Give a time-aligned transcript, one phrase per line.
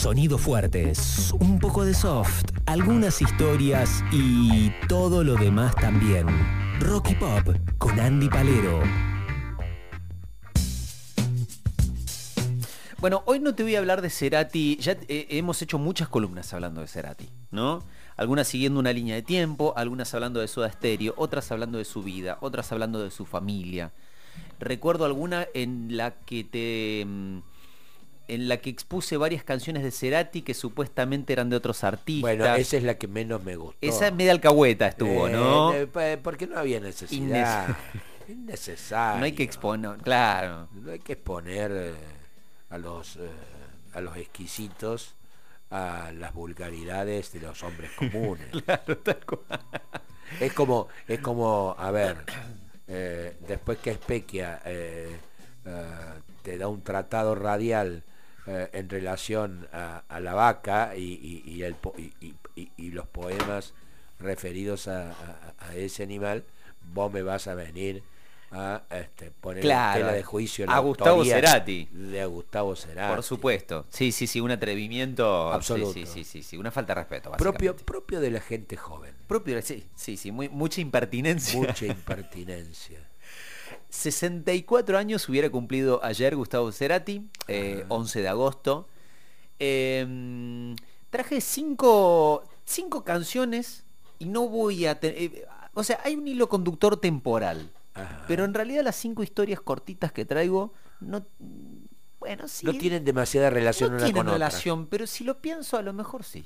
[0.00, 6.26] Sonidos fuertes, un poco de soft, algunas historias y todo lo demás también.
[6.80, 8.80] Rocky Pop con Andy Palero.
[12.96, 14.78] Bueno, hoy no te voy a hablar de Cerati.
[14.80, 17.84] Ya eh, hemos hecho muchas columnas hablando de Cerati, ¿no?
[18.16, 22.02] Algunas siguiendo una línea de tiempo, algunas hablando de Soda Stereo, otras hablando de su
[22.02, 23.92] vida, otras hablando de su familia.
[24.60, 27.49] Recuerdo alguna en la que te mm,
[28.34, 32.20] en la que expuse varias canciones de Cerati que supuestamente eran de otros artistas.
[32.22, 33.76] Bueno, esa es la que menos me gustó.
[33.80, 35.74] Esa es media alcahueta estuvo, Eh, ¿no?
[35.74, 37.76] eh, porque no había necesidad.
[38.28, 39.18] Innecesario.
[39.18, 40.68] No hay que exponer, claro.
[40.72, 41.94] No hay que exponer eh,
[42.70, 43.18] a los
[43.92, 45.14] a los exquisitos
[45.70, 48.46] a las vulgaridades de los hombres comunes.
[50.40, 52.18] Es como, es como, a ver,
[53.48, 54.62] después que Espequia
[56.42, 58.04] te da un tratado radial
[58.52, 61.02] eh, en relación a, a la vaca y,
[61.46, 61.76] y- el
[62.90, 63.72] los poemas
[64.18, 66.42] referidos a, a- a ese animal,
[66.92, 68.02] vos me vas a venir
[68.50, 71.88] a este, poner Claro, tela de juicio la a Gustavo Cerati.
[71.92, 73.14] De Gustavo Cerati.
[73.14, 73.86] Por supuesto.
[73.90, 75.52] Sí, sí, sí, un atrevimiento.
[75.52, 75.92] Absoluto.
[75.92, 77.30] Sí, sí, sí, sí, sí, una falta de respeto.
[77.32, 79.14] Propio, propio de la gente joven.
[79.28, 81.56] propio, sí, sí, sí, muy, mucha impertinencia.
[81.56, 82.98] Mucha impertinencia.
[83.90, 88.88] 64 años hubiera cumplido ayer Gustavo Cerati, eh, 11 de agosto.
[89.58, 90.74] Eh,
[91.10, 93.84] traje cinco, cinco canciones
[94.18, 95.46] y no voy a tener...
[95.74, 97.70] o sea, hay un hilo conductor temporal.
[97.94, 98.24] Ajá.
[98.28, 101.26] Pero en realidad las cinco historias cortitas que traigo no...
[102.20, 102.66] Bueno, sí.
[102.66, 104.34] no tienen demasiada relación no una tienen con otra.
[104.34, 106.44] relación, pero si lo pienso a lo mejor sí.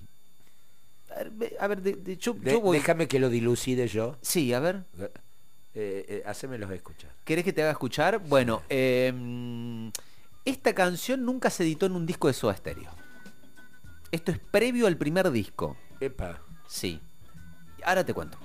[1.11, 2.79] A ver, ve- a ver, de- de- yo, De- yo voy...
[2.79, 4.17] Déjame que lo dilucide yo.
[4.23, 4.85] Sí, a ver.
[5.77, 7.11] Eh, eh, hacémelos escuchar.
[7.25, 8.19] ¿Querés que te haga escuchar?
[8.19, 9.91] Bueno, eh,
[10.45, 12.91] esta canción nunca se editó en un disco de Soda Stereo.
[14.13, 15.77] Esto es previo al primer disco.
[15.99, 16.39] Epa.
[16.69, 17.01] Sí.
[17.85, 18.39] Ahora te cuento.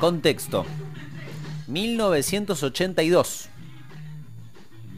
[0.00, 0.64] Contexto.
[1.68, 3.48] 1982.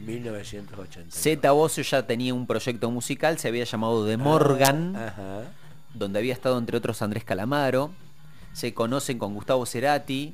[0.05, 1.11] 1980.
[1.15, 5.43] Zeta Bosio ya tenía un proyecto musical, se había llamado The Morgan, Ajá.
[5.93, 7.91] donde había estado entre otros Andrés Calamaro.
[8.53, 10.33] Se conocen con Gustavo Cerati,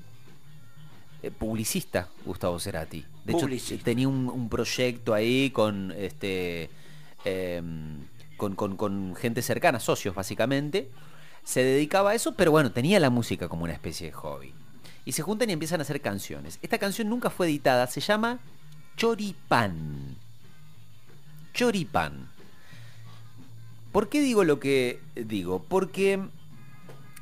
[1.24, 3.06] eh, publicista Gustavo Cerati.
[3.26, 3.76] De Publicista.
[3.76, 6.70] hecho, tenía un, un proyecto ahí con este
[7.26, 7.98] em,
[8.38, 10.90] con, con- con gente cercana, socios básicamente.
[11.44, 14.54] Se dedicaba a eso, pero bueno, tenía la música como una especie de hobby.
[15.06, 16.60] Y se juntan y empiezan a hacer canciones.
[16.62, 18.40] Esta canción nunca fue editada, se llama
[18.98, 20.16] Choripán.
[21.54, 22.28] Choripán.
[23.92, 25.64] ¿Por qué digo lo que digo?
[25.68, 26.20] Porque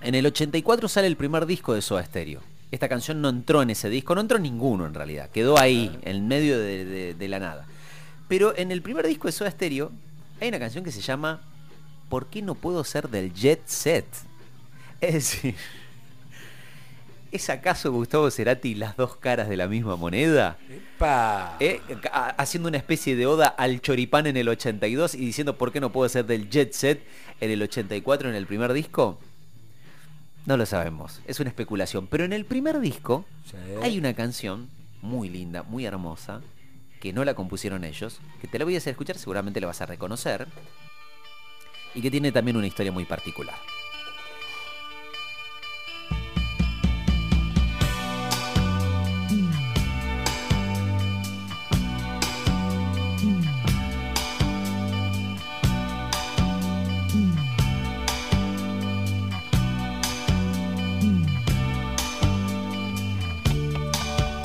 [0.01, 2.41] en el 84 sale el primer disco de Soda Stereo.
[2.71, 6.27] Esta canción no entró en ese disco, no entró ninguno en realidad, quedó ahí, en
[6.27, 7.65] medio de, de- de la nada.
[8.27, 9.91] Pero en el primer disco de Soda Stereo
[10.41, 11.39] hay una canción que se llama
[12.09, 14.05] ¿Por qué no puedo ser del Jet Set?
[15.01, 15.55] Es decir,
[17.31, 20.57] ¿es acaso Gustavo Cerati las dos caras de la misma moneda?
[20.69, 21.57] Epa.
[21.59, 21.81] Eh,
[22.37, 25.91] haciendo una especie de oda al choripán en el 82 y diciendo por qué no
[25.91, 27.03] puedo ser del Jet Set
[27.41, 29.19] en el 84 en el primer disco.
[30.45, 32.07] No lo sabemos, es una especulación.
[32.07, 33.57] Pero en el primer disco Sí.
[33.83, 34.69] hay una canción
[35.01, 36.41] muy linda, muy hermosa,
[37.01, 39.81] que no la compusieron ellos, que te la voy a hacer escuchar, seguramente la vas
[39.81, 40.47] a reconocer,
[41.97, 43.55] y que tiene también una historia muy particular.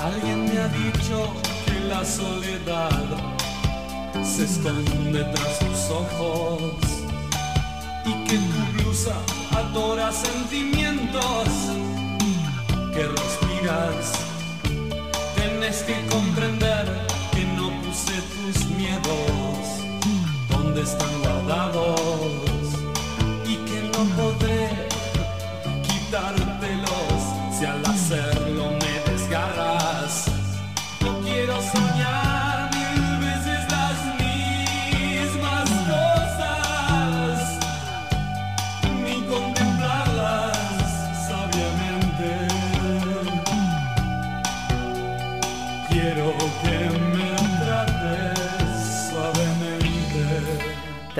[0.01, 1.35] Alguien me ha dicho
[1.67, 2.89] que la soledad
[4.25, 6.92] se esconde tras tus ojos
[8.05, 9.15] y que tu blusa
[9.57, 11.49] adora sentimientos
[12.93, 14.13] que respiras.
[15.37, 19.63] Tienes que comprender que no puse tus miedos
[20.51, 22.01] donde están guardados
[23.47, 24.69] y que no podré
[25.87, 27.21] quitártelos
[27.59, 30.27] si al hacerlo me desgarras.
[31.01, 32.12] No quiero soñar.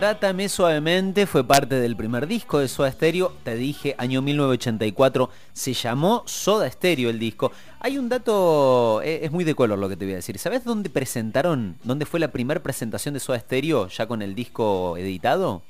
[0.03, 3.37] Trátame suavemente fue parte del primer disco de Soda Stereo.
[3.45, 5.31] Te dije, año 1984.
[5.53, 7.53] Se llamó Soda Stereo el disco.
[7.79, 10.41] Hay un dato, eh, es muy de color lo que te voy a decir.
[10.41, 14.97] ¿Sabes dónde presentaron, dónde fue la primera presentación de Soda Stereo ya con el disco
[14.97, 15.63] editado?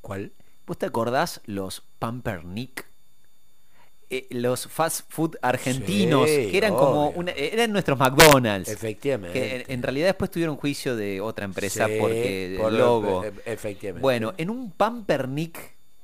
[0.00, 0.32] ¿Cuál?
[0.66, 2.91] ¿Vos te acordás los Pampernick?
[4.14, 8.68] Eh, los fast food argentinos, Sí, que eran como una- eran nuestros McDonald's.
[8.68, 9.32] Efectivamente.
[9.38, 12.84] Que en, en realidad después tuvieron juicio de otra empresa Sí, porque por el lo-
[12.84, 13.24] logo.
[13.24, 14.02] e- efectivamente.
[14.02, 15.58] Bueno, en un Pampernick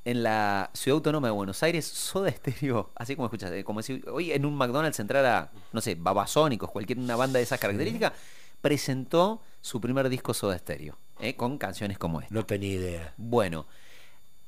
[0.05, 4.01] en la Ciudad Autónoma de Buenos Aires, Soda Stereo, así como escuchas, eh, como si
[4.11, 8.13] hoy en un McDonald's entrara, no sé, Babasónicos, cualquier una banda de esas características,
[8.59, 12.33] presentó su primer disco Soda Stereo, eh, con canciones como esta.
[12.33, 13.13] No tenía idea.
[13.17, 13.67] Bueno,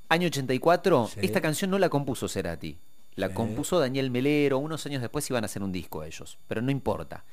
[0.09, 1.19] año 84, Sí.
[1.21, 2.77] esta canción no la compuso Cerati.
[3.15, 3.33] La Sí.
[3.33, 7.23] compuso Daniel Melero, unos años después iban a hacer un disco ellos, pero no importa.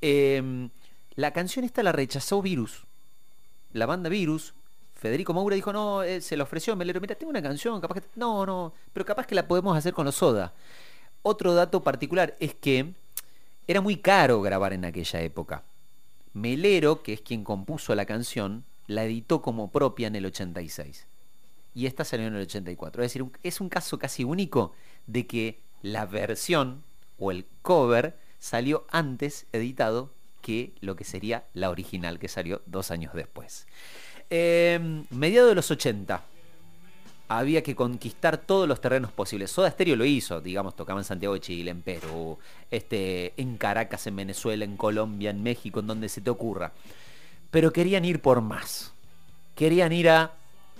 [0.00, 0.68] Eh,
[1.16, 2.84] la canción esta la rechazó Virus.
[3.72, 4.54] La banda Virus,
[4.94, 8.00] Federico Moura dijo, no, eh, se la ofreció a Melero, mira, tengo una canción, capaz
[8.00, 8.06] que...
[8.16, 10.52] No, no, pero capaz que la podemos hacer con los Soda.
[11.22, 12.92] Otro dato particular es que
[13.66, 15.62] era muy caro grabar en aquella época.
[16.32, 21.06] Melero, que es quien compuso la canción, la editó como propia en el 86.
[21.74, 23.02] Y esta salió en el 84.
[23.02, 24.72] Es decir, es un caso casi único
[25.08, 26.84] de que la versión
[27.18, 30.10] o el cover salió antes editado
[30.40, 33.66] que lo que sería la original que salió dos años después.
[34.30, 34.78] Eh,
[35.10, 36.22] mediados de los 80
[37.28, 39.50] había que conquistar todos los terrenos posibles.
[39.50, 42.38] Soda Stereo lo hizo, digamos, tocaba en Santiago de Chile, en Perú,
[42.70, 46.72] este, en Caracas, en Venezuela, en Colombia, en México, en donde se te ocurra.
[47.50, 48.92] Pero querían ir por más.
[49.54, 50.32] Querían ir a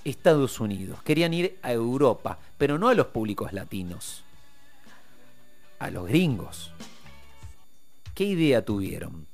[0.04, 4.22] Estados Unidos, querían ir a Europa, pero no a los públicos latinos,
[5.78, 6.72] a los gringos.
[8.14, 9.26] ¿Qué idea tuvieron?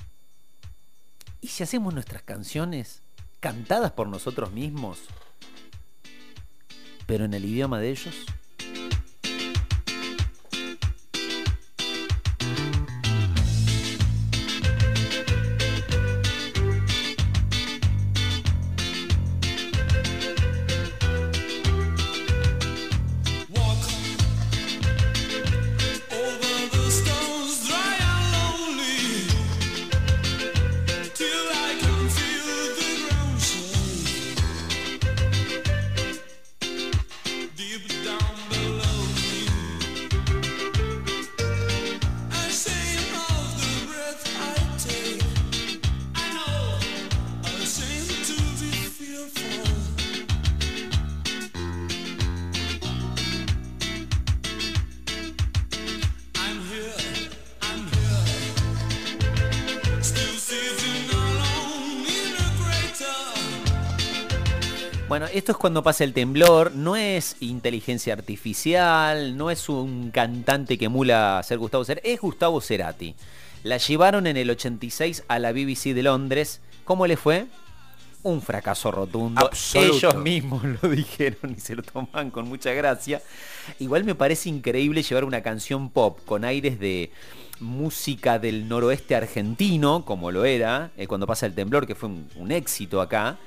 [1.41, 3.03] ¿Y si hacemos nuestras canciones
[3.41, 5.01] cantadas por nosotros mismos?
[7.07, 8.15] pero en el idioma de ellos.
[65.15, 70.77] Bueno, esto es cuando pasa el temblor, no es inteligencia artificial, no es un cantante
[70.77, 73.15] que emula a ser Gustavo Cerati, es Gustavo Cerati.
[73.63, 76.61] La llevaron en el 86 a la BBC de Londres.
[76.85, 77.47] ¿Cómo le fue?
[78.25, 79.41] Un fracaso rotundo.
[79.41, 79.95] Absoluto.
[79.99, 83.23] Ellos mismos lo dijeron y se lo toman con mucha gracia.
[83.79, 87.13] Igual me parece increíble llevar una canción pop con aires de
[87.61, 92.29] música del noroeste argentino, como lo era eh, cuando pasa el temblor, que fue un,
[92.35, 93.39] un éxito acá.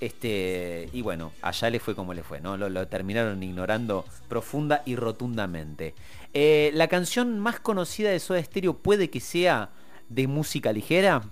[0.00, 2.56] Este, y bueno, allá le fue como le fue, ¿no?
[2.56, 5.94] Lo, lo terminaron ignorando profunda y rotundamente.
[6.34, 9.70] Eh, la canción más conocida de Soda Stereo puede que sea
[10.08, 11.22] de música ligera.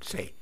[0.00, 0.34] Sí.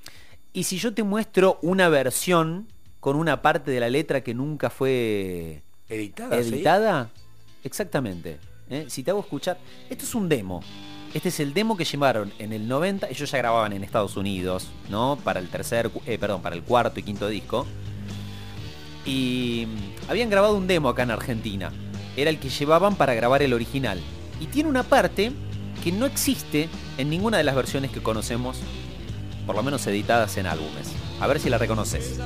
[0.53, 2.67] Y si yo te muestro una versión
[2.99, 6.49] con una parte de la letra que nunca fue Editada, ¿sí?
[6.49, 7.11] editada,
[7.65, 8.39] exactamente.
[8.69, 8.87] ¿eh?
[8.89, 10.63] Si te hago escuchar, esto es un demo.
[11.13, 14.69] Este es el demo que llevaron en el 90, ellos ya grababan en Estados Unidos,
[14.89, 15.19] ¿no?
[15.25, 17.67] Para el tercer, eh, perdón, para el cuarto y quinto disco.
[19.05, 21.73] Y mm, habían grabado un demo acá en Argentina.
[22.17, 24.01] Era el que llevaban para grabar el original.
[24.41, 25.33] Y tiene una parte
[25.83, 28.59] que no existe en ninguna de las versiones que conocemos,
[29.47, 30.93] por lo menos editadas en álbumes.
[31.21, 32.21] A ver si la reconoces.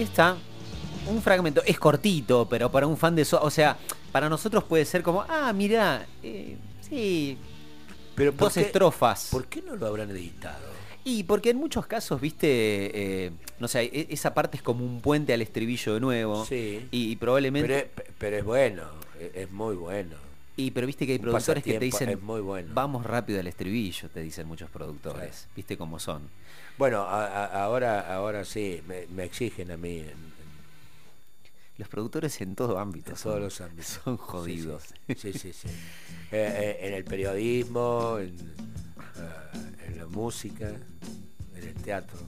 [0.00, 0.34] Ahí está.
[1.06, 1.62] Un fragmento.
[1.66, 3.42] Es cortito, pero para un fan de Soda.
[3.42, 3.76] O sea,
[4.12, 7.36] para nosotros puede ser como, ah, mirá, eh, sí,
[8.14, 9.28] Pero ¿por dos qué- estrofas.
[9.30, 10.70] ¿Por qué no lo habrán editado?
[11.04, 12.46] Y porque en muchos casos, viste,
[13.26, 16.46] eh, no sé, e- esa parte es como un puente al estribillo de nuevo.
[16.46, 16.86] Sí.
[16.90, 17.68] Y, y probablemente.
[17.94, 18.82] Pero es, pero es bueno,
[19.20, 20.16] es, es muy bueno.
[20.66, 22.08] Y pero viste que hay un productores que te dicen.
[22.10, 22.70] es muy bueno.
[22.74, 25.46] Vamos rápido al estribillo, te dicen muchos productores.
[25.56, 26.28] Viste cómo son.
[26.78, 30.04] Bueno, a- a- ahora, ahora sí, me, me exigen a mí
[31.78, 33.10] Los productores en todo ámbito.
[33.12, 33.86] en son- todos los ámbitos.
[34.04, 34.82] Son jodidos.
[35.08, 35.52] Sí, sí, sí.
[35.52, 35.68] sí.
[36.32, 42.18] Eh, eh, en el periodismo, en, eh, en la música, en el teatro.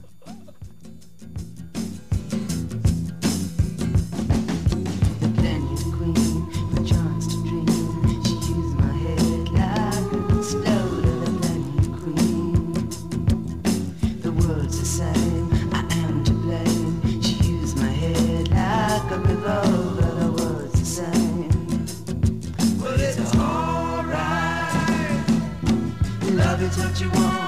[26.93, 27.42] What you want.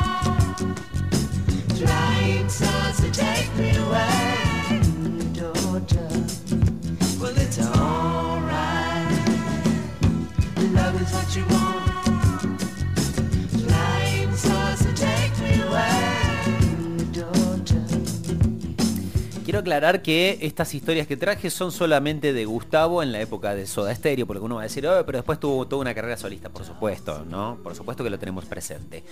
[19.55, 23.65] Quiero aclarar que estas historias que traje son solamente de Gustavo en la época de
[23.65, 26.49] Soda Stereo, porque uno va a decir, "Oh, pero después tuvo toda una carrera solista,
[26.49, 27.57] por supuesto, ¿no?
[27.63, 29.05] Por supuesto que lo tenemos presente.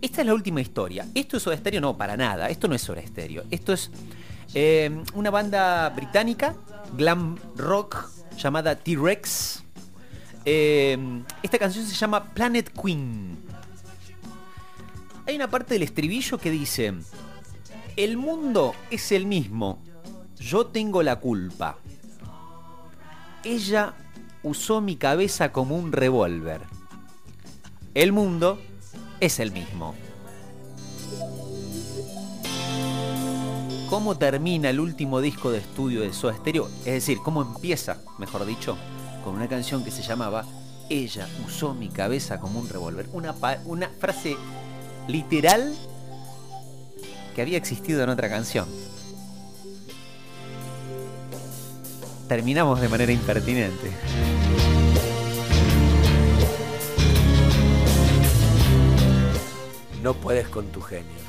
[0.00, 1.06] Esta es la última historia.
[1.14, 2.48] Esto es Soda Stereo, no, para nada.
[2.48, 3.42] Esto no es Soda Stereo.
[3.50, 3.90] Esto es
[4.54, 6.56] eh, una banda británica,
[6.96, 8.08] glam rock,
[8.38, 9.62] llamada T-Rex.
[10.46, 10.96] Eh,
[11.42, 13.36] esta canción se llama Planet Queen.
[15.26, 16.94] Hay una parte del estribillo que dice,
[17.96, 19.82] el mundo es el mismo,
[20.38, 21.78] yo tengo la culpa.
[23.44, 23.94] Ella
[24.42, 26.60] usó mi cabeza como un revólver.
[27.94, 28.58] El mundo
[29.20, 29.94] es el mismo.
[33.90, 36.68] ¿Cómo termina el último disco de estudio de Soda Stereo?
[36.78, 38.78] Es decir, ¿cómo empieza, mejor dicho,
[39.22, 40.46] con una canción que se llamaba
[40.88, 43.06] Ella usó mi cabeza como un revólver?
[43.12, 43.34] Una,
[43.66, 44.36] una frase
[45.08, 45.74] literal
[47.34, 48.66] que había existido en otra canción.
[52.28, 53.90] Terminamos de manera impertinente.
[60.02, 61.22] No puedes con tu genio.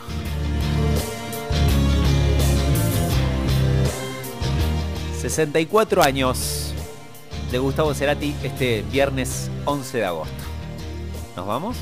[5.22, 6.74] ...64 años
[7.50, 10.44] de Gustavo Cerati este viernes 11 de agosto.
[11.38, 11.78] ¿Nos vamos?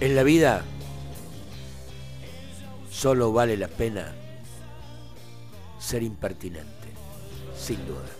[0.00, 0.64] En la vida
[3.00, 4.14] solo vale la pena
[5.78, 6.88] ser impertinente,
[7.56, 8.10] sin duda.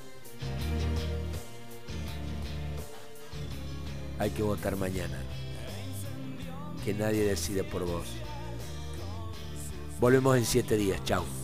[4.18, 5.18] Hay que votar mañana.
[6.82, 8.06] Que nadie decide por vos.
[10.00, 11.04] Volvemos en siete días.
[11.04, 11.39] Chao.